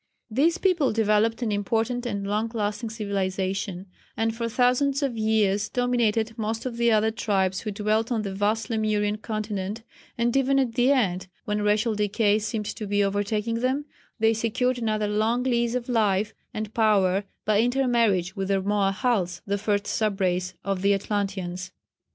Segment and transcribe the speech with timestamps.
[0.31, 3.85] These people developed an important and long lasting civilisation,
[4.17, 8.33] and for thousands of years dominated most of the other tribes who dwelt on the
[8.33, 9.83] vast Lemurian continent,
[10.17, 13.85] and even at the end, when racial decay seemed to be overtaking them,
[14.17, 19.41] they secured another long lease of life and power by inter marriage with the Rmoahals
[19.45, 21.71] the first sub race of the Atlanteans.